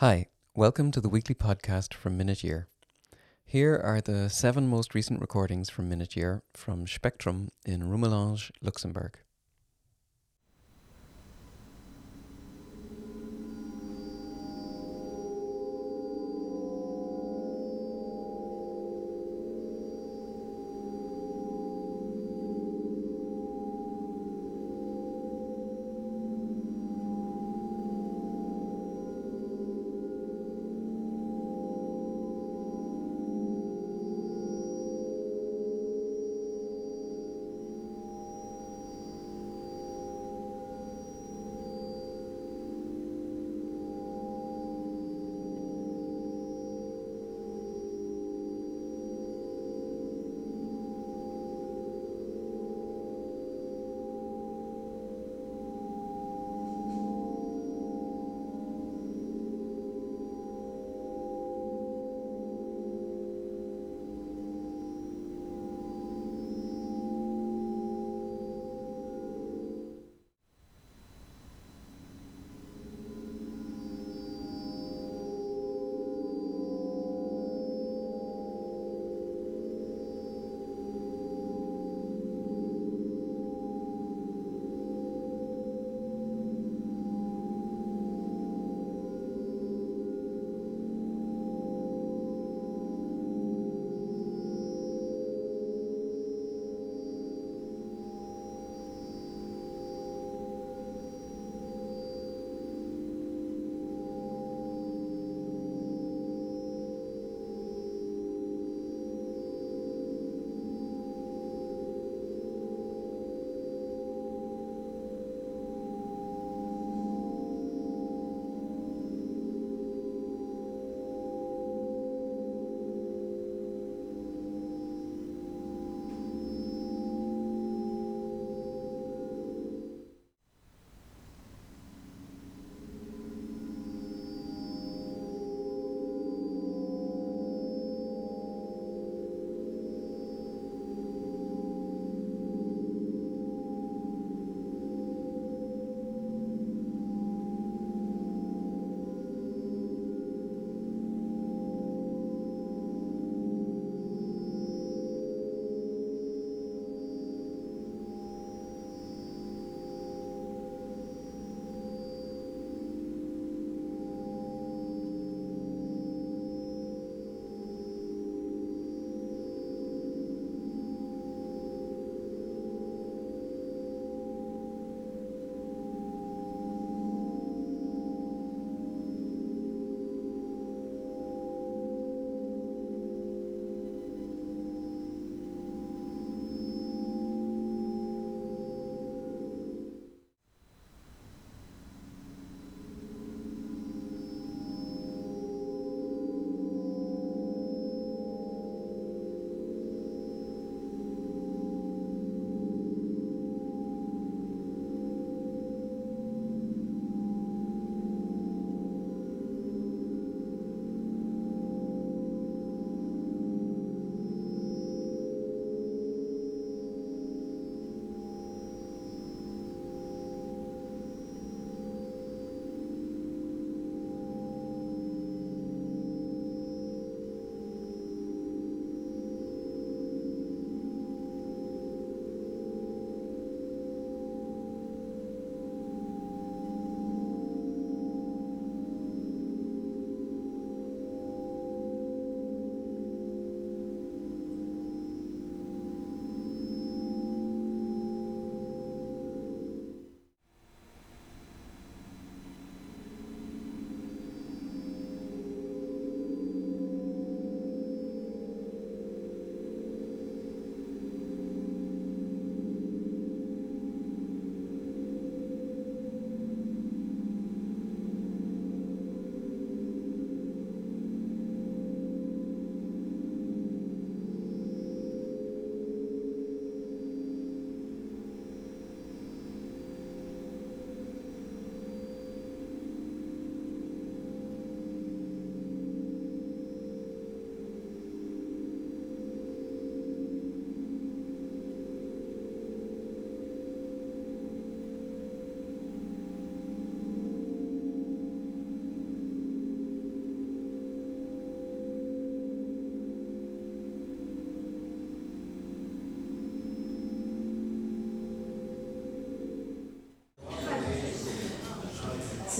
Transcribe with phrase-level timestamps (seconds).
[0.00, 2.68] Hi, welcome to the weekly podcast from Minute Year.
[3.44, 9.18] Here are the seven most recent recordings from Minute Year from Spectrum in Rumelange, Luxembourg.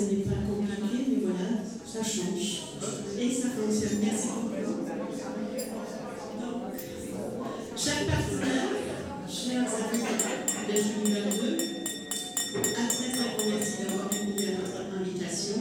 [0.00, 2.62] ce n'est pas compliqué, mais voilà, ça change.
[3.20, 4.00] Et ça fonctionne.
[4.02, 4.50] Merci beaucoup.
[7.76, 8.70] Chaque partenaire,
[9.29, 10.05] chers amis
[10.69, 11.58] de 2022,
[12.56, 15.61] après ça, merci d'avoir répondu à notre invitation.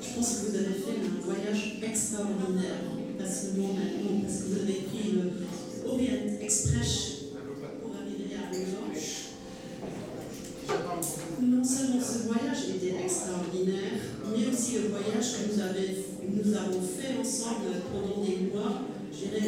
[0.00, 2.93] Je pense que vous avez fait un voyage extraordinaire.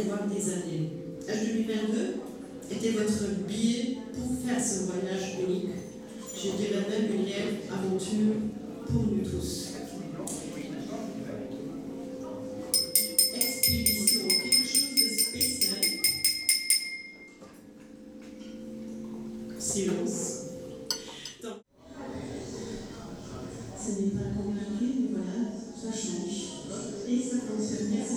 [0.07, 0.91] Des années.
[1.27, 5.71] H2022 était votre billet pour faire ce voyage unique.
[6.35, 8.35] Je dirais même une aventure
[8.87, 9.73] pour nous tous.
[13.35, 15.81] Expédition, quelque chose de spécial.
[19.59, 20.33] Silence.
[23.79, 25.51] Ce n'est pas compliqué, mais voilà,
[25.81, 26.39] ça change.
[27.09, 27.89] Et ça fonctionne.
[27.93, 28.17] Merci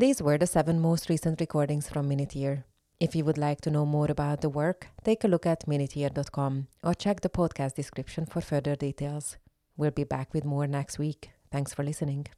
[0.00, 2.64] These were the seven most recent recordings from Minute Year.
[3.00, 6.68] If you would like to know more about the work, take a look at minuteyear.com
[6.82, 9.36] or check the podcast description for further details.
[9.76, 11.32] We'll be back with more next week.
[11.52, 12.28] Thanks for listening.